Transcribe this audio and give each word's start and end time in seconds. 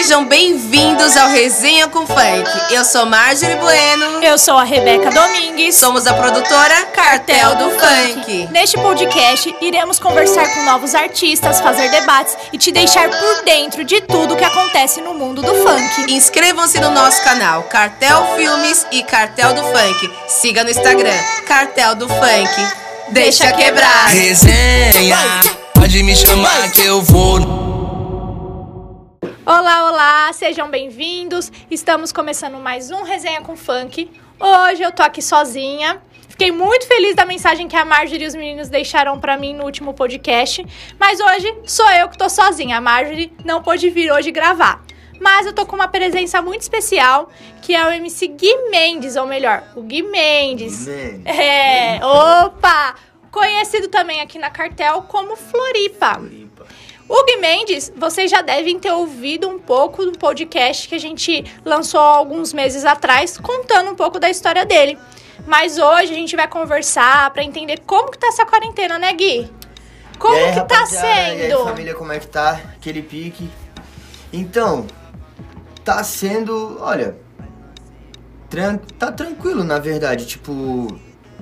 Sejam 0.00 0.24
bem-vindos 0.24 1.14
ao 1.14 1.28
Resenha 1.28 1.86
com 1.86 2.06
Funk. 2.06 2.50
Eu 2.70 2.86
sou 2.86 3.04
Marjorie 3.04 3.56
Bueno. 3.56 4.22
Eu 4.22 4.38
sou 4.38 4.56
a 4.56 4.64
Rebeca 4.64 5.10
Domingues. 5.10 5.74
Somos 5.74 6.06
a 6.06 6.14
produtora 6.14 6.86
Cartel 6.86 7.54
do 7.56 7.70
Funk. 7.72 8.48
Neste 8.50 8.78
podcast, 8.78 9.54
iremos 9.60 9.98
conversar 9.98 10.48
com 10.54 10.62
novos 10.62 10.94
artistas, 10.94 11.60
fazer 11.60 11.90
debates 11.90 12.34
e 12.50 12.56
te 12.56 12.72
deixar 12.72 13.10
por 13.10 13.44
dentro 13.44 13.84
de 13.84 14.00
tudo 14.00 14.36
que 14.36 14.42
acontece 14.44 15.02
no 15.02 15.12
mundo 15.12 15.42
do 15.42 15.54
funk. 15.54 16.10
Inscrevam-se 16.10 16.80
no 16.80 16.90
nosso 16.92 17.22
canal 17.22 17.64
Cartel 17.64 18.26
Filmes 18.36 18.86
e 18.90 19.02
Cartel 19.02 19.52
do 19.52 19.62
Funk. 19.64 20.10
Siga 20.28 20.64
no 20.64 20.70
Instagram 20.70 21.22
Cartel 21.46 21.94
do 21.94 22.08
Funk. 22.08 22.68
Deixa 23.10 23.52
quebrar. 23.52 24.08
Resenha, 24.08 25.18
pode 25.74 26.02
me 26.02 26.16
chamar 26.16 26.70
que 26.70 26.80
eu 26.80 27.02
vou. 27.02 27.59
Olá, 29.46 29.88
olá, 29.90 30.32
sejam 30.34 30.70
bem-vindos. 30.70 31.50
Estamos 31.70 32.12
começando 32.12 32.58
mais 32.58 32.90
um 32.90 33.02
Resenha 33.02 33.40
com 33.40 33.56
Funk. 33.56 34.10
Hoje 34.38 34.82
eu 34.82 34.92
tô 34.92 35.02
aqui 35.02 35.22
sozinha. 35.22 36.00
Fiquei 36.28 36.52
muito 36.52 36.86
feliz 36.86 37.16
da 37.16 37.24
mensagem 37.24 37.66
que 37.66 37.74
a 37.74 37.84
Marjorie 37.84 38.24
e 38.24 38.26
os 38.26 38.34
meninos 38.34 38.68
deixaram 38.68 39.18
pra 39.18 39.38
mim 39.38 39.54
no 39.54 39.64
último 39.64 39.94
podcast, 39.94 40.64
mas 40.98 41.20
hoje 41.20 41.54
sou 41.64 41.90
eu 41.90 42.10
que 42.10 42.18
tô 42.18 42.28
sozinha. 42.28 42.76
A 42.76 42.80
Marjorie 42.82 43.32
não 43.42 43.62
pôde 43.62 43.88
vir 43.88 44.12
hoje 44.12 44.30
gravar. 44.30 44.84
Mas 45.18 45.46
eu 45.46 45.54
tô 45.54 45.64
com 45.64 45.74
uma 45.74 45.88
presença 45.88 46.40
muito 46.42 46.60
especial, 46.60 47.30
que 47.62 47.74
é 47.74 47.84
o 47.86 47.90
MC 47.90 48.28
Gui 48.28 48.70
Mendes, 48.70 49.16
ou 49.16 49.26
melhor, 49.26 49.64
o 49.74 49.82
Gui 49.82 50.02
Mendes. 50.02 50.86
Mendes. 50.86 51.26
É, 51.26 52.00
opa! 52.04 52.94
Conhecido 53.30 53.88
também 53.88 54.20
aqui 54.20 54.38
na 54.38 54.50
cartel 54.50 55.02
como 55.02 55.36
Floripa. 55.36 56.20
Floripa. 57.10 57.14
O 57.20 57.24
Gui 57.24 57.36
Mendes, 57.36 57.92
vocês 57.96 58.30
já 58.30 58.40
devem 58.40 58.78
ter 58.78 58.92
ouvido 58.92 59.48
um 59.48 59.58
pouco 59.58 60.04
do 60.04 60.12
podcast 60.16 60.88
que 60.88 60.94
a 60.94 61.00
gente 61.00 61.44
lançou 61.64 62.00
alguns 62.00 62.52
meses 62.52 62.84
atrás, 62.84 63.36
contando 63.36 63.90
um 63.90 63.94
pouco 63.96 64.20
da 64.20 64.30
história 64.30 64.64
dele. 64.64 64.96
Mas 65.46 65.78
hoje 65.78 66.12
a 66.12 66.16
gente 66.16 66.36
vai 66.36 66.46
conversar 66.46 67.30
para 67.30 67.42
entender 67.42 67.80
como 67.86 68.10
que 68.10 68.18
tá 68.18 68.28
essa 68.28 68.46
quarentena, 68.46 68.98
né, 68.98 69.12
Gui? 69.12 69.50
Como 70.18 70.34
aí, 70.34 70.52
que 70.52 70.54
tá 70.54 70.60
rapaziada, 70.60 71.06
E 71.06 71.42
aí, 71.42 71.50
sendo? 71.50 71.64
família, 71.64 71.94
como 71.94 72.12
é 72.12 72.18
que 72.18 72.26
tá? 72.26 72.60
Aquele 72.76 73.02
pique. 73.02 73.50
Então, 74.32 74.86
tá 75.82 76.04
sendo, 76.04 76.78
olha, 76.80 77.16
tran 78.48 78.76
tá 78.98 79.10
tranquilo, 79.10 79.64
na 79.64 79.78
verdade, 79.78 80.26
tipo, 80.26 80.86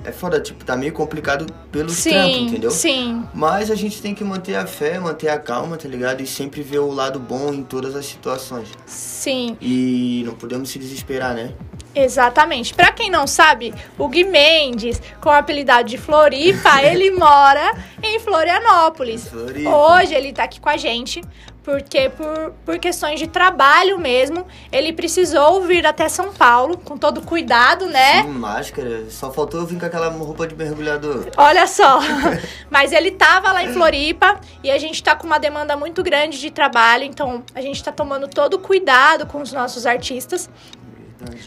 é 0.05 0.11
foda, 0.11 0.39
tipo, 0.39 0.63
tá 0.65 0.75
meio 0.75 0.93
complicado 0.93 1.45
pelo 1.71 1.87
trampo, 1.87 1.95
sim, 2.01 2.47
entendeu? 2.47 2.71
sim. 2.71 3.23
Mas 3.33 3.69
a 3.71 3.75
gente 3.75 4.01
tem 4.01 4.13
que 4.15 4.23
manter 4.23 4.55
a 4.55 4.65
fé, 4.65 4.99
manter 4.99 5.29
a 5.29 5.37
calma, 5.39 5.77
tá 5.77 5.87
ligado? 5.87 6.21
E 6.21 6.27
sempre 6.27 6.61
ver 6.61 6.79
o 6.79 6.91
lado 6.91 7.19
bom 7.19 7.53
em 7.53 7.63
todas 7.63 7.95
as 7.95 8.05
situações. 8.05 8.67
Sim, 8.85 9.57
E 9.61 10.23
não 10.25 10.33
podemos 10.35 10.69
se 10.69 10.79
desesperar, 10.79 11.33
né? 11.33 11.53
exatamente. 11.95 12.73
Pra 12.73 12.91
quem 12.91 13.09
não 13.09 13.25
sabe, 13.27 13.73
o 13.97 14.07
Gui 14.07 14.23
Mendes, 14.23 15.01
com 15.19 15.29
o 15.29 15.33
apelidado 15.33 15.89
de 15.89 15.97
Floripa, 15.97 16.81
ele 16.85 17.11
mora 17.11 17.73
em 18.01 18.19
Florianópolis. 18.19 19.27
Floripa. 19.27 19.69
Hoje 19.69 20.13
ele 20.13 20.31
tá 20.31 20.43
aqui 20.43 20.61
com 20.61 20.69
a 20.69 20.77
gente, 20.77 21.21
porque 21.63 22.09
por, 22.09 22.53
por 22.65 22.79
questões 22.79 23.19
de 23.19 23.27
trabalho 23.27 23.99
mesmo, 23.99 24.45
ele 24.71 24.93
precisou 24.93 25.61
vir 25.61 25.85
até 25.85 26.07
São 26.07 26.33
Paulo, 26.33 26.77
com 26.77 26.97
todo 26.97 27.21
cuidado, 27.21 27.85
né? 27.87 28.23
Sim, 28.23 28.29
máscara, 28.29 29.09
só 29.09 29.31
faltou 29.31 29.61
eu 29.61 29.65
vir 29.65 29.79
com 29.79 29.85
aquela 29.85 30.09
roupa 30.09 30.47
de 30.47 30.55
mergulhador. 30.55 31.27
Olha 31.37 31.67
só. 31.67 31.99
Mas 32.69 32.91
ele 32.91 33.11
tava 33.11 33.51
lá 33.51 33.63
em 33.63 33.73
Floripa 33.73 34.39
e 34.63 34.71
a 34.71 34.77
gente 34.77 35.03
tá 35.03 35.15
com 35.15 35.27
uma 35.27 35.39
demanda 35.39 35.75
muito 35.75 36.01
grande 36.01 36.39
de 36.39 36.49
trabalho, 36.49 37.03
então 37.03 37.43
a 37.53 37.61
gente 37.61 37.83
tá 37.83 37.91
tomando 37.91 38.27
todo 38.27 38.57
cuidado 38.57 39.25
com 39.25 39.41
os 39.41 39.51
nossos 39.51 39.85
artistas. 39.85 40.49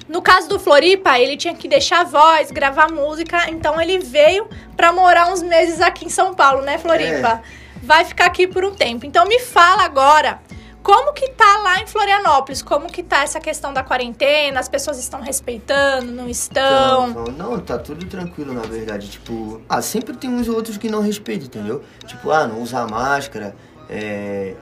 No 0.06 0.20
caso 0.20 0.48
do 0.48 0.58
Floripa, 0.58 1.18
ele 1.18 1.36
tinha 1.36 1.54
que 1.54 1.66
deixar 1.66 2.02
a 2.02 2.04
voz, 2.04 2.50
gravar 2.50 2.92
música, 2.92 3.50
então 3.50 3.80
ele 3.80 3.98
veio 3.98 4.46
pra 4.76 4.92
morar 4.92 5.32
uns 5.32 5.42
meses 5.42 5.80
aqui 5.80 6.04
em 6.04 6.10
São 6.10 6.34
Paulo, 6.34 6.62
né, 6.62 6.76
Floripa? 6.76 7.42
Vai 7.82 8.04
ficar 8.04 8.26
aqui 8.26 8.46
por 8.46 8.64
um 8.64 8.74
tempo. 8.74 9.04
Então 9.04 9.26
me 9.26 9.40
fala 9.40 9.82
agora, 9.84 10.40
como 10.82 11.12
que 11.12 11.30
tá 11.30 11.58
lá 11.62 11.80
em 11.80 11.86
Florianópolis? 11.86 12.60
Como 12.60 12.86
que 12.88 13.02
tá 13.02 13.22
essa 13.22 13.38
questão 13.38 13.72
da 13.72 13.84
quarentena? 13.84 14.58
As 14.58 14.68
pessoas 14.68 14.98
estão 14.98 15.20
respeitando, 15.20 16.10
não 16.10 16.28
estão? 16.28 17.10
Então, 17.10 17.24
não, 17.36 17.60
tá 17.60 17.78
tudo 17.78 18.04
tranquilo, 18.06 18.52
na 18.52 18.62
verdade. 18.62 19.08
Tipo, 19.08 19.60
ah, 19.68 19.80
sempre 19.80 20.16
tem 20.16 20.28
uns 20.28 20.48
outros 20.48 20.76
que 20.76 20.88
não 20.88 21.00
respeitam, 21.00 21.46
entendeu? 21.46 21.84
Tipo, 22.04 22.30
ah, 22.32 22.48
não 22.48 22.60
usar 22.60 22.88
máscara, 22.88 23.54
é. 23.88 24.54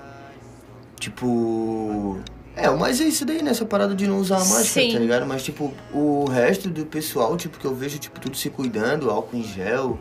Tipo. 0.99 2.19
É, 2.55 2.69
mas 2.69 3.01
é 3.01 3.05
isso 3.05 3.25
daí, 3.25 3.43
né? 3.43 3.53
Essa 3.53 3.65
parada 3.65 3.95
de 3.95 4.07
não 4.07 4.19
usar 4.19 4.41
máscara, 4.41 4.65
Sim. 4.65 4.93
tá 4.93 4.99
ligado? 4.99 5.27
Mas, 5.27 5.43
tipo, 5.43 5.73
o 5.95 6.27
resto 6.29 6.69
do 6.69 6.85
pessoal, 6.85 7.35
tipo, 7.39 7.59
que 7.59 7.65
eu 7.65 7.75
vejo, 7.75 7.99
tipo, 7.99 8.21
tudo 8.21 8.37
se 8.37 8.51
cuidando, 8.51 9.09
álcool 9.09 9.39
em 9.39 9.43
gel, 9.43 9.99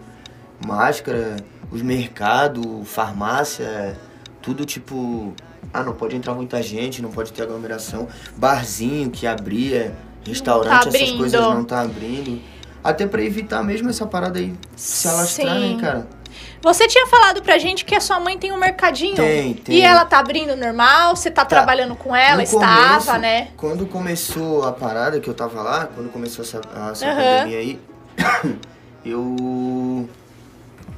máscara, 0.65 1.37
os 1.71 1.81
mercados, 1.81 2.65
farmácia, 2.87 3.97
tudo, 4.41 4.65
tipo... 4.65 5.33
Ah, 5.73 5.83
não 5.83 5.93
pode 5.93 6.15
entrar 6.15 6.33
muita 6.33 6.63
gente, 6.63 7.01
não 7.01 7.11
pode 7.11 7.31
ter 7.31 7.43
aglomeração. 7.43 8.07
Barzinho 8.35 9.09
que 9.09 9.27
abria, 9.27 9.95
restaurante, 10.25 10.87
essas 10.87 10.95
abrindo. 10.95 11.17
coisas 11.17 11.41
não 11.41 11.63
tá 11.63 11.81
abrindo. 11.81 12.41
Até 12.83 13.05
pra 13.05 13.21
evitar 13.21 13.61
mesmo 13.63 13.89
essa 13.89 14.05
parada 14.05 14.39
aí 14.39 14.53
se 14.75 15.07
alastrar, 15.07 15.57
Sim. 15.57 15.75
né, 15.75 15.81
cara? 15.81 16.07
Você 16.61 16.87
tinha 16.87 17.07
falado 17.07 17.41
pra 17.41 17.57
gente 17.57 17.85
que 17.85 17.95
a 17.95 18.01
sua 18.01 18.19
mãe 18.19 18.37
tem 18.37 18.51
um 18.51 18.57
mercadinho. 18.57 19.15
Tem, 19.15 19.53
tem. 19.53 19.75
E 19.75 19.81
ela 19.81 20.05
tá 20.05 20.19
abrindo 20.19 20.55
normal? 20.55 21.15
Você 21.15 21.31
tá, 21.31 21.45
trabalhando 21.45 21.95
com 21.95 22.15
ela? 22.15 22.37
No 22.37 22.43
Estava, 22.43 22.89
começo, 22.89 23.17
né? 23.17 23.47
Quando 23.55 23.85
começou 23.85 24.63
a 24.63 24.71
parada 24.71 25.19
que 25.19 25.29
eu 25.29 25.33
tava 25.33 25.61
lá, 25.61 25.87
quando 25.93 26.09
começou 26.11 26.43
essa, 26.43 26.59
essa 26.91 27.05
Aham. 27.05 27.15
pandemia 27.15 27.59
aí, 27.59 27.79
eu. 29.05 30.09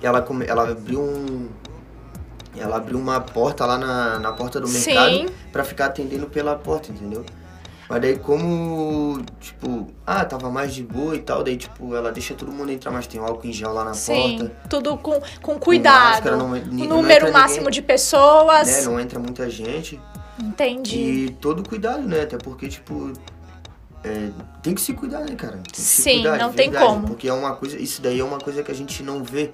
Ela, 0.01 0.25
ela 0.47 0.69
abriu 0.69 1.01
um. 1.01 1.49
Ela 2.57 2.77
abriu 2.77 2.97
uma 2.97 3.21
porta 3.21 3.65
lá 3.65 3.77
na, 3.77 4.19
na 4.19 4.31
porta 4.33 4.59
do 4.59 4.67
Sim. 4.67 4.93
mercado 4.93 5.33
pra 5.51 5.63
ficar 5.63 5.85
atendendo 5.85 6.27
pela 6.27 6.55
porta, 6.55 6.91
entendeu? 6.91 7.23
Mas 7.87 8.01
daí 8.01 8.17
como, 8.17 9.21
tipo, 9.39 9.87
ah, 10.05 10.23
tava 10.23 10.49
mais 10.49 10.73
de 10.73 10.81
boa 10.81 11.13
e 11.13 11.19
tal, 11.19 11.43
daí 11.43 11.57
tipo, 11.57 11.93
ela 11.93 12.09
deixa 12.09 12.33
todo 12.33 12.49
mundo 12.49 12.71
entrar, 12.71 12.89
mas 12.89 13.05
tem 13.05 13.19
um 13.19 13.25
álcool 13.25 13.47
em 13.47 13.51
gel 13.51 13.73
lá 13.73 13.83
na 13.83 13.93
Sim. 13.93 14.37
porta. 14.39 14.55
Tudo 14.69 14.97
com, 14.97 15.21
com 15.41 15.59
cuidado. 15.59 16.11
máscara, 16.13 16.37
não 16.37 16.49
não 16.55 16.87
número 16.87 17.27
entra 17.27 17.31
máximo 17.37 17.65
ninguém, 17.65 17.73
de 17.73 17.81
pessoas. 17.81 18.67
Né, 18.67 18.81
não 18.83 18.97
entra 18.97 19.19
muita 19.19 19.49
gente. 19.49 19.99
Entendi. 20.41 20.99
E 20.99 21.29
todo 21.31 21.67
cuidado, 21.67 22.03
né? 22.03 22.21
Até 22.21 22.37
porque, 22.37 22.69
tipo, 22.69 23.11
é, 24.03 24.29
tem 24.63 24.73
que 24.73 24.81
se 24.81 24.93
cuidar, 24.93 25.19
né, 25.19 25.35
cara? 25.35 25.57
Tem 25.57 25.63
Sim, 25.73 26.13
cuidar, 26.21 26.37
não 26.37 26.53
tem 26.53 26.69
verdade, 26.69 26.93
como. 26.93 27.07
Porque 27.07 27.27
é 27.27 27.33
uma 27.33 27.55
coisa, 27.55 27.77
isso 27.77 28.01
daí 28.01 28.19
é 28.19 28.23
uma 28.23 28.39
coisa 28.39 28.63
que 28.63 28.71
a 28.71 28.75
gente 28.75 29.03
não 29.03 29.23
vê, 29.23 29.51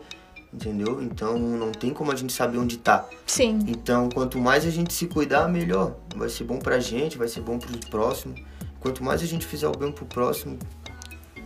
entendeu? 0.54 1.02
Então 1.02 1.38
não 1.38 1.72
tem 1.72 1.94
como 1.94 2.12
a 2.12 2.16
gente 2.16 2.34
saber 2.34 2.58
onde 2.58 2.78
tá. 2.78 3.08
Sim. 3.26 3.60
Então, 3.68 4.10
quanto 4.10 4.38
mais 4.38 4.66
a 4.66 4.70
gente 4.70 4.94
se 4.94 5.08
cuidar, 5.08 5.48
melhor. 5.48 5.96
Vai 6.16 6.30
ser 6.30 6.44
bom 6.44 6.60
pra 6.60 6.80
gente, 6.80 7.18
vai 7.18 7.28
ser 7.28 7.42
bom 7.42 7.58
pros 7.60 7.86
próximos. 7.86 8.42
Quanto 8.80 9.04
mais 9.04 9.22
a 9.22 9.26
gente 9.26 9.46
fizer 9.46 9.68
o 9.68 9.72
bem 9.72 9.92
pro 9.92 10.06
próximo, 10.06 10.58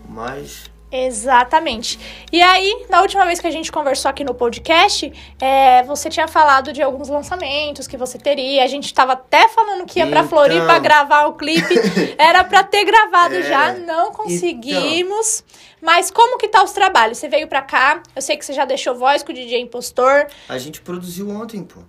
mais. 0.07 0.69
Exatamente. 0.91 1.97
E 2.31 2.41
aí, 2.41 2.85
na 2.89 3.01
última 3.01 3.25
vez 3.25 3.39
que 3.39 3.47
a 3.47 3.51
gente 3.51 3.71
conversou 3.71 4.09
aqui 4.09 4.23
no 4.23 4.33
podcast, 4.33 5.11
é, 5.39 5.83
você 5.83 6.09
tinha 6.09 6.27
falado 6.27 6.73
de 6.73 6.81
alguns 6.81 7.07
lançamentos 7.09 7.87
que 7.87 7.95
você 7.95 8.17
teria. 8.17 8.63
A 8.63 8.67
gente 8.67 8.93
tava 8.93 9.13
até 9.13 9.47
falando 9.49 9.85
que 9.85 9.99
ia 9.99 10.07
pra 10.07 10.19
Então. 10.19 10.29
Floripa 10.29 10.79
gravar 10.79 11.25
o 11.27 11.33
clipe. 11.33 11.75
Era 12.19 12.43
pra 12.43 12.63
ter 12.63 12.83
gravado 12.83 13.35
É, 13.35 13.43
já, 13.43 13.73
não 13.73 14.11
conseguimos. 14.11 15.43
Mas 15.81 16.11
como 16.11 16.37
que 16.37 16.47
tá 16.47 16.63
os 16.63 16.71
trabalhos? 16.73 17.17
Você 17.17 17.27
veio 17.27 17.47
pra 17.47 17.61
cá, 17.61 18.03
eu 18.15 18.21
sei 18.21 18.37
que 18.37 18.45
você 18.45 18.53
já 18.53 18.65
deixou 18.65 18.93
voz 18.95 19.23
com 19.23 19.31
o 19.31 19.35
DJ 19.35 19.61
Impostor. 19.61 20.27
A 20.49 20.57
gente 20.57 20.81
produziu 20.81 21.29
ontem, 21.29 21.63
pô. 21.63 21.79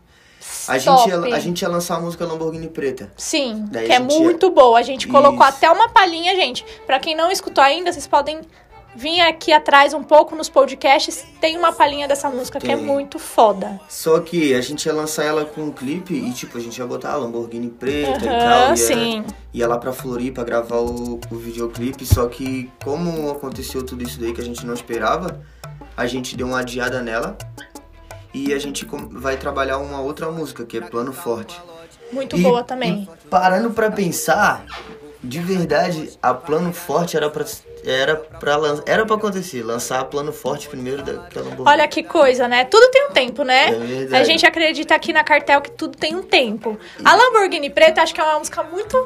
A 0.67 0.77
gente, 0.77 1.09
ia, 1.09 1.19
a 1.19 1.39
gente 1.39 1.63
ia 1.63 1.69
lançar 1.69 1.97
a 1.97 2.01
música 2.01 2.25
Lamborghini 2.27 2.69
Preta. 2.69 3.13
Sim, 3.17 3.65
Daí 3.71 3.87
que 3.87 3.93
é 3.93 3.99
gente 3.99 4.13
ia- 4.15 4.21
muito 4.21 4.51
boa. 4.51 4.79
A 4.79 4.83
gente 4.83 5.07
colocou 5.07 5.39
Isso. 5.47 5.57
até 5.57 5.71
uma 5.71 5.89
palhinha, 5.89 6.35
gente. 6.35 6.65
Pra 6.87 6.99
quem 6.99 7.15
não 7.15 7.31
escutou 7.31 7.63
ainda, 7.63 7.93
vocês 7.93 8.07
podem 8.09 8.41
vir 8.95 9.21
aqui 9.23 9.53
atrás 9.53 9.95
um 9.95 10.03
pouco 10.03 10.35
nos 10.37 10.49
podcasts. 10.49 11.25
Tem 11.41 11.57
uma 11.57 11.73
palhinha 11.73 12.07
dessa 12.07 12.29
música 12.29 12.59
que 12.61 12.71
é 12.71 12.77
Tem. 12.77 12.85
muito 12.85 13.19
foda. 13.19 13.81
Só 13.89 14.21
que 14.21 14.55
a 14.55 14.61
gente 14.61 14.87
ia 14.87 14.93
lançar 14.93 15.25
ela 15.25 15.45
com 15.45 15.63
um 15.63 15.71
clipe 15.73 16.15
e, 16.15 16.33
tipo, 16.33 16.59
a 16.59 16.61
gente 16.61 16.77
ia 16.79 16.87
botar 16.87 17.13
a 17.13 17.17
Lamborghini 17.17 17.69
preta 17.71 18.25
e 18.25 18.29
Aham, 18.29 18.39
tal. 18.39 18.69
Ia, 18.71 18.77
sim. 18.77 19.25
ia 19.53 19.67
lá 19.69 19.79
pra 19.79 19.93
Floripa 19.93 20.45
gravar 20.45 20.79
o, 20.79 21.19
o 21.31 21.37
videoclipe. 21.37 22.05
Só 22.05 22.27
que, 22.29 22.71
como 22.85 23.31
aconteceu 23.31 23.83
tudo 23.85 24.03
isso 24.03 24.21
daí 24.21 24.33
que 24.33 24.41
a 24.41 24.45
gente 24.45 24.65
não 24.67 24.75
esperava, 24.75 25.41
a 25.97 26.07
gente 26.07 26.37
deu 26.37 26.47
uma 26.47 26.61
adiada 26.61 27.01
nela. 27.03 27.37
E 28.35 28.55
a 28.55 28.59
gente 28.59 28.87
vai 29.11 29.37
trabalhar 29.37 29.77
uma 29.79 30.01
outra 30.01 30.31
música, 30.31 30.65
que 30.65 30.79
é 30.79 30.81
Plano 30.81 31.13
Forte. 31.13 31.61
Muito 32.11 32.37
E- 32.37 32.43
boa 32.43 32.63
também. 32.65 33.07
e 33.25 33.29
parando 33.29 33.71
pra 33.71 33.91
pensar, 33.91 34.65
de 35.23 35.39
verdade, 35.41 36.19
a 36.23 36.33
Plano 36.33 36.73
Forte 36.73 37.15
era 37.17 37.29
pra 37.29 37.45
era 37.85 38.17
pra, 38.17 38.57
lan- 38.57 38.83
era 38.87 39.05
pra 39.07 39.17
acontecer, 39.17 39.63
lançar 39.63 40.05
plano 40.05 40.33
forte 40.33 40.69
primeiro 40.69 41.03
da, 41.03 41.13
da 41.13 41.41
Lamborghini. 41.41 41.69
Olha 41.69 41.89
que 41.89 42.03
coisa, 42.03 42.47
né? 42.49 42.65
Tudo 42.65 42.91
tem 42.91 43.09
um 43.09 43.13
tempo, 43.13 43.43
né? 43.45 43.67
É 43.69 43.75
verdade. 43.75 44.15
a 44.15 44.25
gente 44.25 44.47
acredita 44.47 44.95
aqui 44.95 45.13
na 45.13 45.25
cartel 45.25 45.61
que 45.61 45.71
tudo 45.71 45.97
tem 45.97 46.15
um 46.15 46.23
tempo. 46.23 46.79
A 47.05 47.15
Lamborghini 47.15 47.71
Preta 47.71 48.03
acho 48.03 48.15
que 48.15 48.21
é 48.21 48.25
uma 48.25 48.39
música 48.39 48.63
muito 48.63 48.97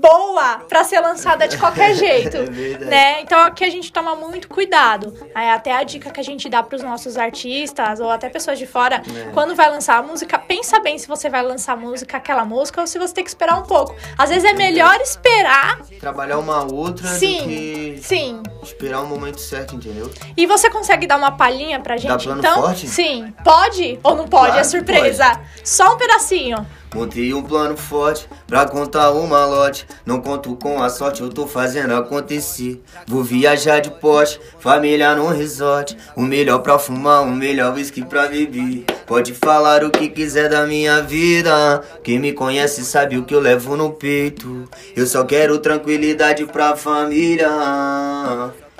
boa 0.00 0.60
pra 0.68 0.84
ser 0.84 1.00
lançada 1.00 1.46
de 1.48 1.56
qualquer 1.58 1.94
jeito, 1.96 2.36
É 2.36 2.84
né? 2.84 3.20
Então 3.22 3.40
aqui 3.42 3.64
a 3.64 3.70
gente 3.70 3.92
toma 3.92 4.14
muito 4.14 4.48
cuidado. 4.48 5.14
Aí 5.34 5.48
até 5.50 5.72
a 5.76 5.82
dica 5.82 6.10
que 6.10 6.20
a 6.20 6.24
gente 6.24 6.48
dá 6.48 6.62
pros 6.62 6.82
nossos 6.82 7.16
artistas 7.16 8.00
ou 8.00 8.10
até 8.10 8.28
pessoas 8.28 8.58
de 8.58 8.66
fora, 8.66 8.96
É. 8.96 9.30
quando 9.32 9.54
vai 9.54 9.70
lançar 9.70 9.98
a 9.98 10.02
música, 10.02 10.38
pensa 10.38 10.80
bem 10.80 10.98
se 10.98 11.06
você 11.08 11.28
vai 11.28 11.42
lançar 11.42 11.72
a 11.72 11.76
música, 11.76 12.16
aquela 12.16 12.44
música 12.44 12.80
ou 12.80 12.86
se 12.86 12.98
você 12.98 13.14
tem 13.14 13.24
que 13.24 13.30
esperar 13.30 13.58
um 13.58 13.62
pouco. 13.64 13.94
Às 14.16 14.30
vezes 14.30 14.44
é 14.44 14.52
melhor 14.52 15.00
esperar. 15.00 15.80
Trabalhar 16.00 16.38
uma 16.38 16.62
outra 16.72 17.08
Sim. 17.08 17.38
do 17.38 17.44
que 17.44 18.00
Sim. 18.02 18.42
esperar 18.62 19.02
o 19.02 19.06
momento 19.06 19.40
certo, 19.40 19.74
entendeu? 19.74 20.10
E 20.36 20.46
você 20.46 20.70
consegue 20.70 21.06
dar 21.06 21.16
uma 21.16 21.32
palhinha 21.32 21.80
pra 21.80 21.96
gente, 21.96 22.24
plano 22.24 22.40
então? 22.40 22.62
forte? 22.62 22.86
Sim. 22.86 23.32
Pode 23.44 23.98
ou 24.02 24.14
não 24.16 24.26
pode? 24.28 24.46
Claro 24.46 24.60
é 24.60 24.64
surpresa. 24.64 25.40
Só 25.64 25.94
um 25.94 25.96
pedacinho. 25.98 26.66
Montei 26.94 27.34
um 27.34 27.42
plano 27.42 27.76
forte 27.76 28.26
pra 28.46 28.66
contar 28.66 29.10
uma 29.10 29.44
lote. 29.44 29.86
Não 30.06 30.20
conto 30.20 30.56
com 30.56 30.82
a 30.82 30.88
sorte, 30.88 31.20
eu 31.20 31.28
tô 31.28 31.46
fazendo 31.46 31.94
acontecer. 31.94 32.82
Vou 33.06 33.22
viajar 33.22 33.80
de 33.80 33.90
poste, 33.90 34.40
família 34.58 35.14
num 35.14 35.28
resort. 35.28 35.96
O 36.16 36.22
melhor 36.22 36.60
pra 36.60 36.78
fumar, 36.78 37.22
o 37.22 37.30
melhor 37.30 37.74
whisky 37.74 38.04
pra 38.04 38.26
beber. 38.26 38.84
Pode 39.06 39.34
falar 39.34 39.84
o 39.84 39.90
que 39.90 40.08
quiser 40.08 40.48
da 40.48 40.66
minha 40.66 41.00
vida. 41.02 41.82
Quem 42.02 42.18
me 42.18 42.32
conhece 42.32 42.84
sabe 42.84 43.16
o 43.16 43.24
que 43.24 43.34
eu 43.34 43.40
levo 43.40 43.76
no 43.76 43.92
peito. 43.92 44.68
Eu 44.96 45.06
só 45.06 45.24
quero 45.24 45.58
tranquilidade 45.58 46.46
pra 46.46 46.74
família. 46.76 47.48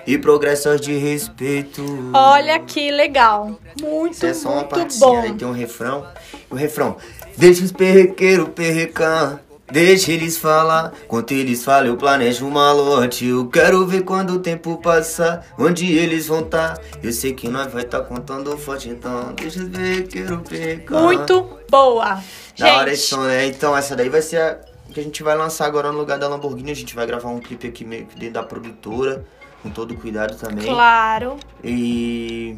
E 0.06 0.16
progressos 0.16 0.80
de 0.80 0.96
respeito. 0.96 1.84
Olha 2.14 2.58
que 2.60 2.90
legal. 2.90 3.58
Muito, 3.78 4.14
Isso 4.14 4.24
é 4.24 4.32
só 4.32 4.48
uma 4.50 4.62
muito 4.62 4.98
bom. 4.98 5.20
aí 5.20 5.34
tem 5.34 5.46
um 5.46 5.52
refrão. 5.52 6.06
O 6.50 6.54
refrão. 6.54 6.96
Deixa 7.38 7.64
os 7.64 7.70
perrequeiros 7.72 8.48
perrecar. 8.48 9.40
Deixa 9.70 10.10
eles 10.10 10.36
falar. 10.36 10.92
Enquanto 11.04 11.32
eles 11.32 11.64
falam, 11.64 11.88
eu 11.88 11.96
planejo 11.96 12.46
uma 12.46 12.72
lote. 12.72 13.26
Eu 13.26 13.46
quero 13.48 13.86
ver 13.86 14.02
quando 14.02 14.30
o 14.30 14.38
tempo 14.40 14.78
passar. 14.78 15.46
Onde 15.56 15.96
eles 15.96 16.26
vão 16.26 16.40
estar. 16.40 16.80
Eu 17.02 17.12
sei 17.12 17.32
que 17.32 17.48
nós 17.48 17.72
vai 17.72 17.82
estar 17.82 18.00
contando 18.00 18.56
forte. 18.58 18.88
Então, 18.88 19.34
deixa 19.34 19.60
os 19.62 19.68
perrequeiros 19.68 20.48
perrecar. 20.48 21.02
Muito 21.02 21.48
boa. 21.70 22.20
Da 22.58 22.76
hora 22.76 22.92
esse 22.92 23.02
Gente, 23.02 23.14
som, 23.14 23.22
né? 23.22 23.46
Então, 23.46 23.76
essa 23.76 23.94
daí 23.94 24.08
vai 24.08 24.22
ser 24.22 24.40
a 24.40 24.58
que 24.92 25.00
a 25.00 25.02
gente 25.02 25.22
vai 25.22 25.36
lançar 25.36 25.66
agora 25.66 25.92
no 25.92 25.98
lugar 25.98 26.18
da 26.18 26.26
Lamborghini. 26.28 26.72
A 26.72 26.74
gente 26.74 26.94
vai 26.94 27.06
gravar 27.06 27.28
um 27.28 27.38
clipe 27.38 27.68
aqui 27.68 27.84
meio 27.84 28.06
que 28.06 28.18
dentro 28.18 28.34
da 28.34 28.42
produtora. 28.42 29.24
Com 29.62 29.70
todo 29.70 29.94
cuidado 29.96 30.36
também. 30.36 30.64
claro. 30.64 31.36
E. 31.62 32.56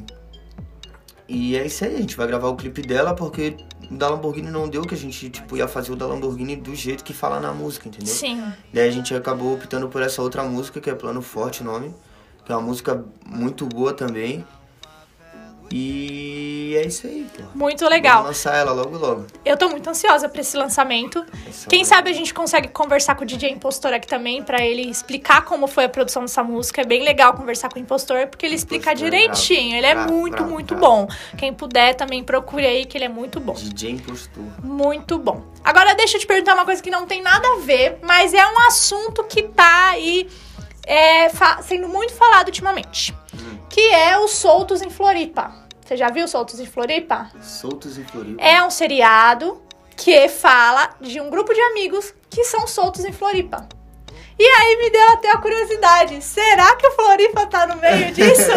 E 1.28 1.56
é 1.56 1.64
isso 1.64 1.84
aí, 1.84 1.94
a 1.94 1.98
gente 1.98 2.16
vai 2.16 2.26
gravar 2.26 2.48
o 2.48 2.56
clipe 2.56 2.82
dela 2.82 3.14
porque 3.14 3.56
da 3.90 4.08
Lamborghini 4.08 4.50
não 4.50 4.68
deu 4.68 4.82
que 4.82 4.94
a 4.94 4.96
gente 4.96 5.28
tipo, 5.28 5.56
ia 5.56 5.66
fazer 5.66 5.90
o 5.90 5.96
da 5.96 6.06
Lamborghini 6.06 6.54
do 6.54 6.74
jeito 6.74 7.02
que 7.02 7.12
fala 7.12 7.40
na 7.40 7.52
música, 7.52 7.88
entendeu? 7.88 8.14
Sim. 8.14 8.40
Daí 8.72 8.88
a 8.88 8.90
gente 8.92 9.12
acabou 9.14 9.54
optando 9.54 9.88
por 9.88 10.00
essa 10.00 10.22
outra 10.22 10.44
música, 10.44 10.80
que 10.80 10.88
é 10.88 10.94
Plano 10.94 11.20
Forte 11.20 11.62
o 11.62 11.64
nome, 11.64 11.92
que 12.44 12.52
é 12.52 12.54
uma 12.56 12.62
música 12.64 13.04
muito 13.26 13.66
boa 13.66 13.92
também. 13.92 14.44
E 15.72 16.74
é 16.76 16.86
isso 16.86 17.06
aí, 17.06 17.26
pô. 17.36 17.42
Muito 17.54 17.86
legal. 17.88 18.22
Vamos 18.22 18.28
lançar 18.38 18.56
ela 18.56 18.72
logo 18.72 18.98
logo. 18.98 19.26
Eu 19.44 19.56
tô 19.56 19.68
muito 19.68 19.88
ansiosa 19.88 20.28
pra 20.28 20.40
esse 20.40 20.56
lançamento. 20.56 21.24
Essa 21.48 21.68
Quem 21.68 21.80
vai- 21.84 21.88
sabe 21.88 22.10
a 22.10 22.12
gente 22.12 22.34
consegue 22.34 22.68
conversar 22.68 23.14
com 23.14 23.22
o 23.22 23.26
DJ 23.26 23.50
Impostor 23.50 23.92
aqui 23.92 24.06
também 24.06 24.42
pra 24.42 24.64
ele 24.64 24.82
explicar 24.90 25.44
como 25.44 25.66
foi 25.66 25.84
a 25.84 25.88
produção 25.88 26.22
dessa 26.22 26.42
música. 26.42 26.80
É 26.80 26.84
bem 26.84 27.02
legal 27.04 27.34
conversar 27.34 27.68
com 27.68 27.78
o 27.78 27.82
Impostor 27.82 28.26
porque 28.26 28.44
ele 28.46 28.54
explica 28.56 28.90
Impostor 28.90 29.06
é 29.06 29.10
direitinho. 29.10 29.70
bravo, 29.70 29.76
Ele 29.78 29.86
é 29.86 29.94
bravo, 29.94 30.12
muito, 30.12 30.36
bravo, 30.36 30.50
muito 30.50 30.74
bom. 30.74 31.08
Quem 31.38 31.52
puder 31.54 31.94
também 31.94 32.22
procure 32.24 32.66
aí 32.66 32.84
que 32.84 32.98
ele 32.98 33.04
é 33.04 33.08
muito 33.08 33.38
bom. 33.38 33.52
DJ 33.54 33.92
Impostor. 33.92 34.42
Muito 34.62 35.18
bom. 35.18 35.44
Agora 35.62 35.94
deixa 35.94 36.16
eu 36.16 36.20
te 36.20 36.26
perguntar 36.26 36.54
uma 36.54 36.64
coisa 36.64 36.82
que 36.82 36.90
não 36.90 37.06
tem 37.06 37.22
nada 37.22 37.46
a 37.46 37.58
ver, 37.60 37.98
mas 38.02 38.34
é 38.34 38.44
um 38.46 38.58
assunto 38.66 39.22
que 39.24 39.42
tá 39.44 39.90
aí 39.90 40.28
é, 40.86 41.28
sendo 41.62 41.88
muito 41.88 42.12
falado 42.14 42.48
ultimamente. 42.48 43.14
Que 43.68 43.92
é 43.92 44.18
os 44.18 44.32
Soltos 44.32 44.82
em 44.82 44.90
Floripa. 44.90 45.54
Você 45.84 45.96
já 45.96 46.08
viu 46.08 46.28
Soltos 46.28 46.60
em 46.60 46.66
Floripa? 46.66 47.30
Soltos 47.42 47.98
em 47.98 48.04
Floripa. 48.04 48.40
É 48.40 48.62
um 48.62 48.70
seriado 48.70 49.60
que 49.96 50.28
fala 50.28 50.94
de 51.00 51.20
um 51.20 51.28
grupo 51.28 51.52
de 51.52 51.60
amigos 51.60 52.14
que 52.30 52.44
são 52.44 52.66
soltos 52.66 53.04
em 53.04 53.12
Floripa. 53.12 53.68
E 54.42 54.42
aí 54.42 54.76
me 54.78 54.88
deu 54.88 55.06
até 55.10 55.30
a 55.32 55.36
curiosidade. 55.36 56.22
Será 56.24 56.74
que 56.76 56.86
o 56.86 56.92
Floripa 56.92 57.44
tá 57.46 57.66
no 57.66 57.76
meio 57.76 58.10
disso? 58.14 58.50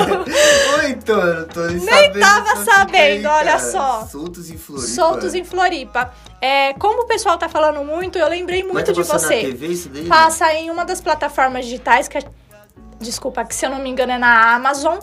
Oi, 0.80 0.92
então, 0.92 1.20
eu 1.22 1.46
tô 1.50 1.60
nem, 1.66 1.76
Nem 1.76 1.86
sabendo. 2.06 2.20
tava 2.22 2.56
sabendo, 2.64 3.28
olha 3.28 3.46
cara. 3.58 3.60
só. 3.60 4.08
Soltos 4.10 4.50
em 4.50 4.58
Floripa. 4.58 4.88
Soltos 4.88 5.34
em 5.36 5.44
Floripa. 5.44 6.14
É, 6.40 6.72
como 6.76 7.02
o 7.02 7.06
pessoal 7.06 7.38
tá 7.38 7.50
falando 7.50 7.84
muito, 7.84 8.18
eu 8.18 8.30
lembrei 8.30 8.64
Mas 8.64 8.72
muito 8.72 8.94
de 8.94 9.04
você. 9.04 9.36
na 9.36 9.42
TV 9.42 9.68
isso 9.68 9.90
daí? 9.90 10.06
Passa 10.06 10.54
em 10.54 10.70
uma 10.72 10.86
das 10.86 11.02
plataformas 11.02 11.66
digitais, 11.66 12.08
que 12.08 12.18
é, 12.18 12.22
desculpa, 13.02 13.44
que 13.44 13.54
se 13.54 13.66
eu 13.66 13.70
não 13.70 13.80
me 13.80 13.90
engano 13.90 14.14
é 14.14 14.18
na 14.18 14.54
Amazon. 14.56 15.00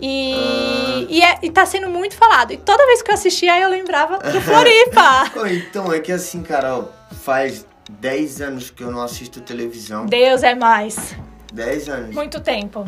E, 0.00 0.34
Ah. 0.34 1.06
e, 1.08 1.22
é- 1.22 1.38
e 1.42 1.50
tá 1.50 1.64
sendo 1.64 1.88
muito 1.88 2.16
falado. 2.16 2.52
E 2.52 2.56
toda 2.56 2.84
vez 2.86 3.02
que 3.02 3.10
eu 3.10 3.14
assistia, 3.14 3.56
eu 3.60 3.68
lembrava 3.68 4.18
do 4.18 4.40
Floripa. 4.40 5.30
Então, 5.50 5.92
é 5.92 6.00
que 6.00 6.10
assim, 6.10 6.42
Carol, 6.42 6.90
faz 7.24 7.64
10 7.88 8.40
anos 8.40 8.70
que 8.70 8.82
eu 8.82 8.90
não 8.90 9.00
assisto 9.02 9.40
televisão. 9.40 10.06
Deus 10.06 10.42
é 10.42 10.54
mais. 10.54 11.16
10 11.52 11.88
anos 11.88 12.14
Muito 12.14 12.40
tempo. 12.40 12.84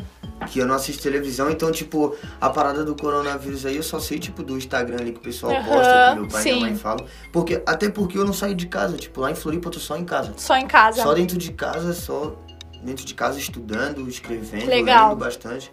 que 0.50 0.58
eu 0.58 0.66
não 0.66 0.74
assisto 0.74 1.02
televisão. 1.02 1.50
Então, 1.50 1.72
tipo, 1.72 2.14
a 2.40 2.50
parada 2.50 2.84
do 2.84 2.94
coronavírus 2.94 3.64
aí 3.64 3.76
eu 3.76 3.82
só 3.82 3.98
sei, 3.98 4.18
tipo, 4.18 4.42
do 4.42 4.56
Instagram 4.56 4.98
ali 5.00 5.12
que 5.12 5.18
o 5.18 5.22
pessoal 5.22 5.52
Aham, 5.52 5.64
posta, 5.64 6.08
que 6.12 6.20
meu 6.20 6.28
pai 6.28 6.40
e 6.40 6.44
sim. 6.44 6.52
minha 6.52 6.66
mãe 6.66 6.76
falam. 6.76 7.06
Porque, 7.32 7.62
até 7.66 7.88
porque 7.88 8.18
eu 8.18 8.24
não 8.24 8.32
saio 8.34 8.54
de 8.54 8.66
casa. 8.66 8.96
Tipo, 8.96 9.20
lá 9.22 9.30
em 9.30 9.34
Floripa 9.34 9.68
eu 9.68 9.72
tô 9.72 9.78
só 9.80 9.96
em 9.96 10.04
casa. 10.04 10.34
Só 10.36 10.56
em 10.56 10.66
casa. 10.66 11.02
Só 11.02 11.14
dentro 11.14 11.38
de 11.38 11.52
casa, 11.52 11.94
só 11.94 12.36
dentro 12.82 13.04
de 13.04 13.14
casa 13.14 13.38
estudando, 13.38 14.06
escrevendo, 14.08 14.66
Legal. 14.66 15.10
lendo 15.10 15.18
bastante. 15.18 15.70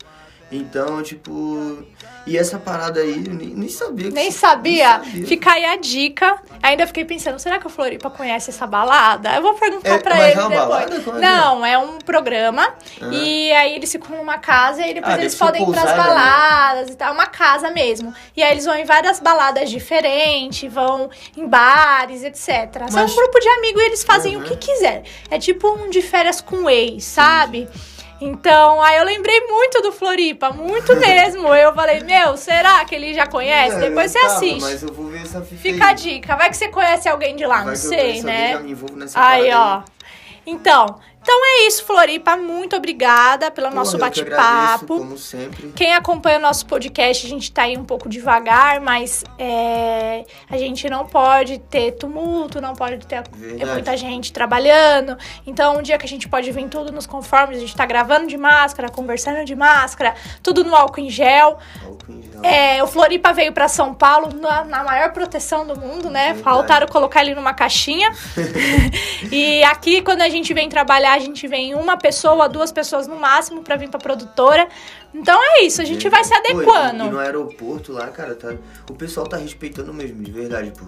Então, 0.51 1.03
tipo. 1.03 1.83
E 2.25 2.37
essa 2.37 2.59
parada 2.59 2.99
aí, 2.99 3.23
eu 3.25 3.33
nem, 3.33 3.47
nem 3.49 3.69
sabia 3.69 4.09
que 4.09 4.13
Nem 4.13 4.31
sabia. 4.31 4.97
nem 4.99 5.05
sabia. 5.11 5.27
Fica 5.27 5.51
aí 5.53 5.63
a 5.65 5.77
dica. 5.77 6.41
Ainda 6.61 6.85
fiquei 6.85 7.05
pensando, 7.05 7.39
será 7.39 7.57
que 7.57 7.67
o 7.67 7.69
Floripa 7.69 8.09
conhece 8.09 8.49
essa 8.49 8.67
balada? 8.67 9.33
Eu 9.33 9.41
vou 9.41 9.53
perguntar 9.53 9.89
É, 9.95 9.97
pra 9.97 10.15
ele 10.29 10.37
é 10.39 10.41
uma 10.41 10.49
depois. 10.49 10.67
balada? 10.67 10.95
É 10.95 10.97
é? 10.97 11.21
Não, 11.21 11.65
é 11.65 11.77
um 11.77 11.97
programa. 11.99 12.73
Ah. 13.01 13.09
E 13.13 13.51
aí 13.53 13.75
eles 13.75 13.89
ficam 13.91 14.17
numa 14.17 14.37
casa 14.39 14.85
e 14.85 14.93
depois 14.93 15.15
Ah, 15.15 15.19
eles 15.19 15.35
podem 15.35 15.63
ir 15.63 15.71
pras 15.71 15.85
né? 15.85 15.95
baladas 15.95 16.89
e 16.89 16.95
tal. 16.95 17.09
É 17.09 17.11
uma 17.11 17.27
casa 17.27 17.69
mesmo. 17.71 18.13
E 18.35 18.43
aí 18.43 18.51
eles 18.51 18.65
vão 18.65 18.75
em 18.75 18.85
várias 18.85 19.19
baladas 19.21 19.69
diferentes, 19.69 20.71
vão 20.71 21.09
em 21.35 21.47
bares, 21.47 22.23
etc. 22.23 22.89
São 22.89 23.03
Mas- 23.03 23.11
um 23.11 23.15
grupo 23.15 23.39
de 23.39 23.47
amigos 23.49 23.81
e 23.81 23.85
eles 23.85 24.03
fazem 24.03 24.35
Uhum. 24.35 24.41
o 24.43 24.45
que 24.45 24.57
quiser. 24.57 25.03
É 25.31 25.39
tipo 25.39 25.67
um 25.69 25.89
de 25.89 26.01
férias 26.01 26.41
com 26.41 26.69
ex, 26.69 27.05
sabe? 27.05 27.69
Então, 28.19 28.81
aí 28.81 28.97
eu 28.97 29.03
lembrei 29.03 29.39
muito 29.41 29.81
do 29.81 29.91
Floripa, 29.91 30.49
muito 30.51 30.95
mesmo. 30.97 31.53
Eu 31.53 31.73
falei, 31.73 31.99
meu, 32.01 32.35
será 32.35 32.83
que 32.85 32.95
ele 32.95 33.13
já 33.13 33.27
conhece? 33.27 33.75
É, 33.75 33.89
Depois 33.89 34.11
você 34.11 34.19
tava, 34.19 34.33
assiste. 34.33 34.61
Mas 34.61 34.83
eu 34.83 34.93
vou 34.93 35.05
ver 35.07 35.21
essa 35.21 35.41
fita 35.41 35.61
Fica 35.61 35.85
a 35.85 35.89
aí. 35.89 35.95
dica. 35.95 36.35
Vai 36.35 36.49
que 36.49 36.57
você 36.57 36.67
conhece 36.69 37.07
alguém 37.07 37.35
de 37.35 37.45
lá, 37.45 37.57
Vai 37.57 37.65
não 37.67 37.75
sei, 37.75 37.97
conheço 37.99 38.27
alguém, 38.27 38.41
né? 38.41 38.51
já 38.53 38.59
me 38.59 38.71
envolvo 38.71 38.95
nessa 38.95 39.19
Aí, 39.27 39.53
ó. 39.53 39.81
Então, 40.45 40.99
então 41.27 41.41
é 41.43 41.67
isso, 41.67 41.83
Floripa. 41.83 42.37
Muito 42.37 42.77
obrigada 42.77 43.51
pelo 43.51 43.69
nosso 43.69 43.97
bate-papo. 43.97 44.99
Como 44.99 45.17
sempre. 45.17 45.73
Quem 45.75 45.93
acompanha 45.93 46.39
o 46.39 46.41
nosso 46.41 46.65
podcast, 46.65 47.27
a 47.27 47.29
gente 47.29 47.51
tá 47.51 47.63
aí 47.63 47.77
um 47.77 47.83
pouco 47.83 48.07
devagar, 48.07 48.79
mas 48.79 49.25
é, 49.37 50.23
a 50.49 50.57
gente 50.57 50.89
não 50.89 51.05
pode 51.05 51.57
ter 51.59 51.91
tumulto, 51.91 52.61
não 52.61 52.73
pode 52.73 53.05
ter 53.05 53.23
Verdade. 53.29 53.71
muita 53.71 53.97
gente 53.97 54.31
trabalhando. 54.31 55.17
Então, 55.45 55.79
um 55.79 55.81
dia 55.81 55.97
que 55.97 56.05
a 56.05 56.07
gente 56.07 56.29
pode 56.29 56.49
vir 56.49 56.69
tudo 56.69 56.93
nos 56.93 57.05
conformes, 57.05 57.57
a 57.57 57.59
gente 57.59 57.75
tá 57.75 57.85
gravando 57.85 58.27
de 58.27 58.37
máscara, 58.37 58.87
conversando 58.87 59.43
de 59.43 59.53
máscara, 59.53 60.15
tudo 60.41 60.63
no 60.63 60.73
álcool 60.73 61.01
em 61.01 61.09
gel. 61.09 61.59
Álcool 61.85 62.13
em 62.13 62.23
gel. 62.23 62.36
É, 62.43 62.83
o 62.83 62.87
Floripa 62.87 63.33
veio 63.33 63.51
pra 63.51 63.67
São 63.67 63.93
Paulo 63.93 64.29
na, 64.39 64.63
na 64.63 64.83
maior 64.83 65.11
proteção 65.11 65.65
do 65.65 65.79
mundo, 65.79 66.09
né? 66.09 66.33
Verdade. 66.33 66.43
Faltaram 66.43 66.87
colocar 66.87 67.21
ele 67.21 67.35
numa 67.35 67.53
caixinha. 67.53 68.11
e 69.31 69.63
aqui, 69.63 70.01
quando 70.01 70.21
a 70.21 70.29
gente 70.29 70.53
vem 70.53 70.69
trabalhar, 70.69 71.13
a 71.13 71.19
gente 71.19 71.47
vem 71.47 71.73
uma 71.75 71.97
pessoa, 71.97 72.47
duas 72.47 72.71
pessoas 72.71 73.07
no 73.07 73.15
máximo 73.17 73.61
pra 73.61 73.75
vir 73.75 73.89
pra 73.89 73.99
produtora. 73.99 74.67
Então 75.13 75.39
é 75.41 75.63
isso, 75.63 75.81
a 75.81 75.85
gente 75.85 76.07
vai 76.09 76.23
se 76.23 76.29
Pô, 76.29 76.35
e- 76.35 76.39
adequando. 76.39 77.05
E 77.05 77.09
no 77.09 77.19
aeroporto 77.19 77.91
lá, 77.91 78.07
cara, 78.07 78.35
tá, 78.35 78.53
o 78.89 78.93
pessoal 78.93 79.27
tá 79.27 79.37
respeitando 79.37 79.93
mesmo, 79.93 80.23
de 80.23 80.31
verdade, 80.31 80.71
pô. 80.71 80.85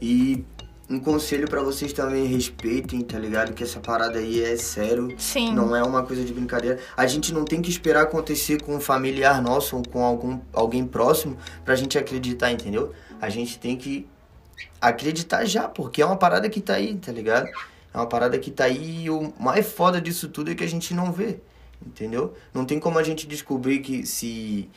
E 0.00 0.44
um 0.88 1.00
conselho 1.00 1.48
pra 1.48 1.62
vocês 1.62 1.92
também, 1.92 2.26
respeitem, 2.26 3.00
tá 3.00 3.18
ligado? 3.18 3.52
Que 3.52 3.64
essa 3.64 3.80
parada 3.80 4.18
aí 4.18 4.42
é 4.42 4.56
sério. 4.56 5.12
Sim. 5.18 5.52
Não 5.52 5.74
é 5.74 5.82
uma 5.82 6.04
coisa 6.04 6.24
de 6.24 6.32
brincadeira. 6.32 6.78
A 6.96 7.06
gente 7.06 7.34
não 7.34 7.44
tem 7.44 7.60
que 7.60 7.70
esperar 7.70 8.02
acontecer 8.02 8.62
com 8.62 8.76
um 8.76 8.80
familiar 8.80 9.42
nosso 9.42 9.76
ou 9.76 9.82
com 9.82 10.04
algum, 10.04 10.38
alguém 10.52 10.86
próximo 10.86 11.36
pra 11.64 11.74
gente 11.74 11.98
acreditar, 11.98 12.52
entendeu? 12.52 12.92
A 13.20 13.28
gente 13.28 13.58
tem 13.58 13.76
que 13.76 14.06
acreditar 14.80 15.44
já, 15.44 15.68
porque 15.68 16.00
é 16.02 16.06
uma 16.06 16.16
parada 16.16 16.48
que 16.48 16.60
tá 16.60 16.74
aí, 16.74 16.94
tá 16.96 17.10
ligado? 17.12 17.48
É 17.92 17.96
uma 17.98 18.06
parada 18.06 18.38
que 18.38 18.50
tá 18.50 18.64
aí 18.64 19.04
e 19.04 19.10
o 19.10 19.32
mais 19.40 19.66
foda 19.72 20.00
disso 20.00 20.28
tudo 20.28 20.50
é 20.50 20.54
que 20.54 20.62
a 20.64 20.68
gente 20.68 20.94
não 20.94 21.10
vê. 21.12 21.38
entendeu? 21.84 22.32
Não 22.54 22.64
tem 22.64 22.78
como 22.78 22.98
a 22.98 23.02
gente 23.02 23.26
descobrir 23.26 23.80
que 23.80 24.06
se 24.06 24.68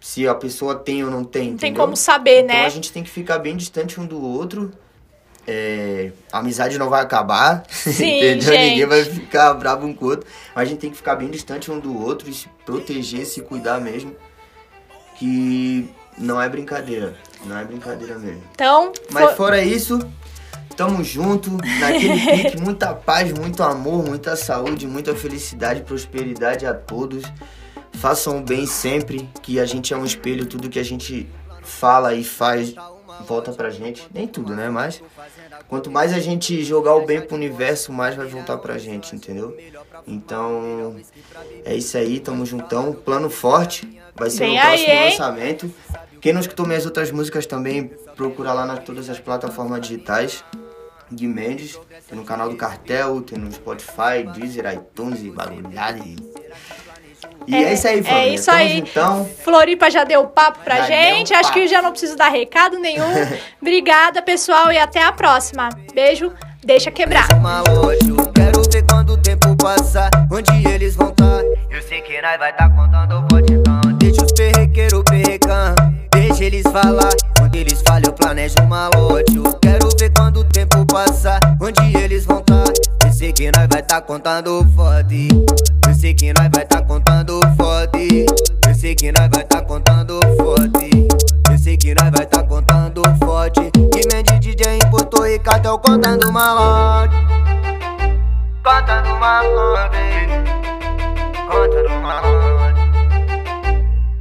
se 0.00 0.28
a 0.28 0.34
pessoa 0.34 0.76
tem 0.76 1.02
ou 1.04 1.10
não 1.10 1.24
tem, 1.24 1.50
Não 1.50 1.56
tem 1.56 1.70
entendeu? 1.70 1.82
como 1.84 1.96
saber, 1.96 2.44
Então 2.44 2.54
né? 2.56 2.66
a 2.66 2.68
gente 2.68 2.92
tem 2.92 3.02
que 3.02 3.10
ficar 3.10 3.38
bem 3.38 3.56
distante 3.56 4.00
um 4.00 4.06
do 4.06 4.22
outro. 4.22 4.70
É, 5.50 6.12
a 6.30 6.40
amizade 6.40 6.76
não 6.76 6.90
vai 6.90 7.00
acabar, 7.00 7.62
Sim, 7.70 7.90
entendeu? 8.18 8.52
gente. 8.52 8.70
Ninguém 8.70 8.86
vai 8.86 9.02
ficar 9.02 9.54
bravo 9.54 9.86
um 9.86 9.94
com 9.94 10.04
o 10.04 10.08
outro. 10.08 10.28
Mas 10.54 10.66
a 10.68 10.70
gente 10.70 10.78
tem 10.80 10.90
que 10.90 10.96
ficar 10.96 11.16
bem 11.16 11.30
distante 11.30 11.70
um 11.70 11.80
do 11.80 11.98
outro 11.98 12.28
e 12.28 12.34
se 12.34 12.48
proteger, 12.66 13.24
se 13.24 13.40
cuidar 13.40 13.80
mesmo. 13.80 14.14
Que 15.18 15.88
não 16.16 16.40
é 16.40 16.48
brincadeira. 16.48 17.16
Não 17.44 17.56
é 17.58 17.64
brincadeira 17.64 18.18
mesmo. 18.18 18.42
Então, 18.52 18.92
Mas 19.10 19.30
fo- 19.30 19.36
fora 19.36 19.62
isso, 19.62 19.98
tamo 20.76 21.02
junto, 21.02 21.50
naquele 21.80 22.20
pique, 22.44 22.60
muita 22.60 22.92
paz, 22.94 23.32
muito 23.32 23.62
amor, 23.62 24.04
muita 24.04 24.36
saúde, 24.36 24.86
muita 24.86 25.14
felicidade, 25.14 25.80
prosperidade 25.82 26.66
a 26.66 26.74
todos. 26.74 27.24
Façam 27.92 28.38
o 28.38 28.42
bem 28.42 28.66
sempre, 28.66 29.28
que 29.42 29.58
a 29.58 29.64
gente 29.64 29.92
é 29.94 29.96
um 29.96 30.04
espelho, 30.04 30.46
tudo 30.46 30.68
que 30.68 30.78
a 30.78 30.84
gente 30.84 31.28
fala 31.62 32.14
e 32.14 32.22
faz 32.22 32.74
volta 33.26 33.52
pra 33.52 33.70
gente. 33.70 34.06
Nem 34.12 34.26
tudo, 34.26 34.54
né? 34.54 34.68
Mas 34.68 35.02
quanto 35.68 35.90
mais 35.90 36.12
a 36.12 36.20
gente 36.20 36.62
jogar 36.64 36.94
o 36.94 37.06
bem 37.06 37.20
pro 37.20 37.36
universo, 37.36 37.92
mais 37.92 38.14
vai 38.14 38.26
voltar 38.26 38.58
pra 38.58 38.78
gente, 38.78 39.14
entendeu? 39.14 39.56
Então, 40.06 40.96
é 41.64 41.74
isso 41.74 41.96
aí, 41.96 42.20
tamo 42.20 42.46
juntão. 42.46 42.92
Plano 42.92 43.28
forte, 43.30 44.00
vai 44.14 44.30
ser 44.30 44.46
Vem 44.46 44.58
o 44.58 44.60
próximo 44.60 44.90
aí, 44.90 45.10
lançamento. 45.10 45.74
Quem 46.20 46.32
não 46.32 46.40
escutou 46.40 46.66
minhas 46.66 46.84
outras 46.84 47.10
músicas 47.10 47.46
também, 47.46 47.88
procura 48.16 48.52
lá 48.52 48.66
nas 48.66 48.80
todas 48.80 49.08
as 49.08 49.20
plataformas 49.20 49.80
digitais. 49.80 50.44
Gui 51.10 51.26
Mendes, 51.26 51.78
tem 52.06 52.18
no 52.18 52.24
canal 52.24 52.50
do 52.50 52.56
Cartel, 52.56 53.22
tem 53.22 53.38
no 53.38 53.50
Spotify, 53.50 54.24
Deezer, 54.34 54.70
iTunes 54.74 55.22
e 55.22 55.30
bagulhada. 55.30 55.98
E, 55.98 56.16
e 57.48 57.64
é, 57.64 57.72
isso 57.72 57.88
aí, 57.88 58.02
família. 58.02 58.24
É 58.30 58.34
isso 58.34 58.50
aí. 58.50 58.78
juntão. 58.78 59.28
Floripa 59.42 59.90
já 59.90 60.04
deu 60.04 60.24
papo 60.26 60.58
pra 60.62 60.76
Já 60.76 60.86
gente. 60.86 61.30
deu 61.30 61.38
Acho 61.38 61.52
que 61.52 61.60
papo. 61.60 61.70
já 61.70 61.80
não 61.82 61.90
preciso 61.90 62.16
dar 62.16 62.28
recado 62.28 62.78
nenhum. 62.78 63.08
Obrigada, 63.60 64.20
pessoal, 64.20 64.70
e 64.70 64.78
até 64.78 65.02
a 65.02 65.12
próxima. 65.12 65.70
Beijo, 65.94 66.30
deixa 66.62 66.90
quebrar. 66.90 67.26
quero 68.34 68.62
ver 68.70 68.84
quando 68.88 69.14
o 69.14 69.16
tempo 69.16 69.56
passar, 69.56 70.10
onde 70.30 70.52
eles 70.68 70.94
vão 70.94 71.10
tá. 71.10 71.24
Eu 71.70 71.82
sei 71.82 72.02
que 72.02 72.20
nós 72.20 72.38
vai 72.38 72.52
tá 72.52 72.68
contando 72.68 73.24
o 73.32 73.38
então. 73.38 73.92
Deixa 73.96 74.22
os 74.22 74.32
perrequeiros 74.32 75.02
perrecar, 75.08 75.74
deixa 76.12 76.44
eles 76.44 76.64
falar. 76.64 77.14
Quando 77.38 77.54
eles 77.54 77.80
falam, 77.80 78.02
eu 78.06 78.12
planejo 78.12 78.56
um 78.62 78.66
malote. 78.66 79.36
Eu 79.36 79.52
quero 79.62 79.88
ver 79.98 80.12
quando 80.14 80.40
o 80.40 80.44
tempo 80.44 80.84
passar, 80.86 81.40
onde 81.60 81.96
eles 81.96 82.26
vão 82.26 82.42
tá. 82.42 82.64
Sei 83.18 83.32
que 83.32 83.50
nós 83.50 83.66
vai 83.68 83.82
tá 83.82 84.00
contando 84.00 84.64
forte. 84.76 85.26
Eu 85.88 85.92
sei 85.92 86.14
que 86.14 86.32
nós 86.32 86.48
vai 86.54 86.64
tá 86.64 86.80
contando 86.80 87.40
forte. 87.56 88.24
Eu 88.64 88.74
sei 88.76 88.94
que 88.94 89.10
nós 89.10 89.28
vai 89.34 89.42
tá 89.42 89.60
contando 89.60 90.20
forte. 90.36 91.08
Eu 91.50 91.58
sei 91.58 91.76
que 91.76 91.96
nós 91.96 92.12
vai 92.12 92.24
tá 92.26 92.44
contando 92.44 93.02
forte. 93.18 93.72
E 93.74 94.14
mente 94.14 94.38
DJ 94.38 94.76
importou 94.76 95.26
e 95.26 95.36
cartel 95.40 95.80
contando 95.80 96.30
malote. 96.30 97.16
Contando 98.62 99.18
malote. 99.18 99.98
Contando 101.48 102.00
malote. 102.00 102.80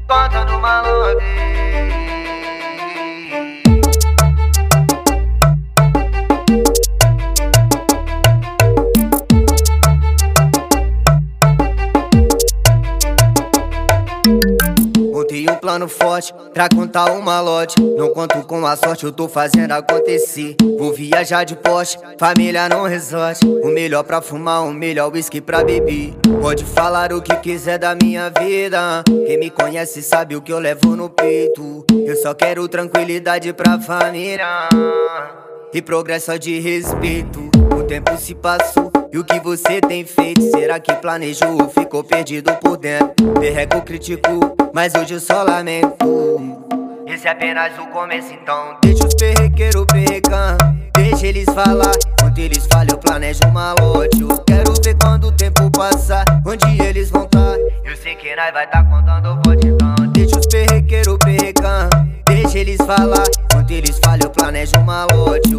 Contando 0.08 0.60
malote. 0.60 1.57
Plano 15.78 15.88
forte 15.88 16.34
pra 16.56 16.68
contar 16.68 17.12
uma 17.12 17.40
lote. 17.40 17.80
Não 17.80 18.12
conto 18.12 18.42
com 18.48 18.66
a 18.66 18.76
sorte, 18.76 19.04
eu 19.04 19.12
tô 19.12 19.30
fazendo 19.30 19.74
acontecer. 19.74 20.56
Vou 20.76 20.92
viajar 20.92 21.44
de 21.44 21.56
poste, 21.56 22.00
família 22.20 22.68
não 22.68 22.86
resort. 22.86 23.46
O 23.46 23.68
melhor 23.68 24.04
pra 24.04 24.20
fumar, 24.20 24.64
o 24.64 24.74
melhor 24.74 25.14
whisky 25.14 25.40
pra 25.40 25.64
beber. 25.64 26.16
Pode 26.42 26.66
falar 26.66 27.14
o 27.14 27.22
que 27.22 27.36
quiser 27.36 27.78
da 27.78 27.94
minha 27.94 28.32
vida. 28.32 29.04
Quem 29.28 29.38
me 29.38 29.52
conhece 29.52 30.02
sabe 30.02 30.36
o 30.36 30.42
que 30.42 30.52
eu 30.52 30.58
levo 30.58 30.96
no 30.96 31.12
peito. 31.12 31.86
Eu 31.92 32.16
só 32.16 32.34
quero 32.34 32.68
tranquilidade 32.68 33.54
pra 33.54 33.80
família. 33.80 34.70
E 35.72 35.80
progresso 35.80 36.40
de 36.40 36.60
respeito. 36.60 37.47
Tempo 37.88 38.18
se 38.18 38.36
passou 38.36 38.92
e 39.14 39.18
o 39.18 39.24
que 39.24 39.40
você 39.40 39.80
tem 39.80 40.04
feito? 40.04 40.42
Será 40.52 40.78
que 40.78 40.94
planejou 40.96 41.54
ou 41.54 41.70
ficou 41.70 42.04
perdido 42.04 42.54
por 42.56 42.76
dentro? 42.76 43.32
Perrego, 43.40 43.82
critico, 43.82 44.30
mas 44.74 44.94
hoje 44.94 45.14
eu 45.14 45.20
só 45.22 45.42
lamento. 45.42 45.96
Esse 47.08 47.30
é 47.30 47.32
apenas 47.32 47.80
o 47.80 47.88
começo, 47.88 48.34
então 48.34 48.78
deixa 48.84 49.08
os 49.08 49.16
perrequeiros 49.16 49.86
perrecar. 49.86 50.58
Deixa 50.94 51.28
eles 51.28 51.46
falar, 51.46 51.94
quando 52.20 52.38
eles 52.40 52.68
falam 52.70 52.88
eu 52.92 52.98
planejo 52.98 53.40
uma 53.48 53.74
lote. 53.80 54.22
Eu 54.22 54.38
quero 54.40 54.74
ver 54.84 54.98
quando 55.02 55.28
o 55.28 55.32
tempo 55.32 55.72
passar, 55.72 56.26
onde 56.46 56.82
eles 56.84 57.10
vão 57.10 57.26
tá. 57.26 57.56
Eu 57.86 57.96
sei 57.96 58.16
que 58.16 58.36
nós 58.36 58.52
vai 58.52 58.70
tá 58.70 58.84
contando 58.84 59.30
o 59.30 59.54
então 59.54 60.12
deixa 60.12 60.38
os 60.38 60.46
perrequeiros 60.48 61.18
perrecar. 61.20 61.88
Deixa 62.28 62.60
eles 62.60 62.78
falar, 62.86 63.24
quando 63.54 63.72
eles 63.72 63.98
falam 64.04 64.20
eu 64.24 64.30
planejo 64.30 64.74
uma 64.78 65.06
lote. 65.06 65.57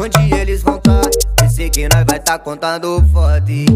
Onde 0.00 0.34
eles 0.34 0.62
vão 0.62 0.78
tá. 0.78 1.02
Eu 1.42 1.50
sei 1.50 1.68
que 1.68 1.86
nós 1.88 2.04
vai 2.08 2.18
tá 2.18 2.38
contando 2.38 3.04
forte. 3.12 3.66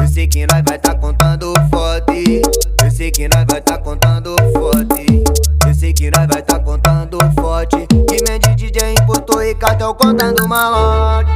Eu 0.00 0.08
sei 0.08 0.26
que 0.26 0.46
nós 0.46 0.62
vai 0.66 0.78
tá 0.78 0.94
contando 0.94 1.52
forte. 1.70 2.42
Eu 2.82 2.90
sei 2.90 3.10
que 3.10 3.28
nós 3.28 3.44
vai 3.48 3.60
tá 3.60 3.76
contando 3.76 4.34
forte. 4.54 5.24
Eu 5.66 5.74
sei 5.74 5.92
que 5.92 6.10
nós 6.10 6.26
vai 6.26 6.42
tá 6.42 6.58
contando 6.58 7.18
forte. 7.38 7.86
E 7.92 8.30
mente 8.30 8.54
DJ 8.54 8.94
importou 8.94 9.42
e 9.42 9.54
cartel 9.54 9.94
contando 9.94 10.48
malote. 10.48 11.30